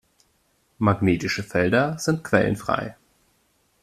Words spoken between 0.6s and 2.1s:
Magnetische Felder